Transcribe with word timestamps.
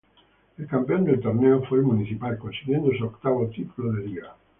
El 0.57 0.65
campeón 0.65 1.05
del 1.05 1.19
torneo 1.19 1.61
fue 1.65 1.77
el 1.77 1.83
Municipal, 1.83 2.35
consiguiendo 2.39 2.89
su 2.97 3.05
octavo 3.05 3.45
título 3.49 3.91
de 3.91 4.05
liga. 4.07 4.35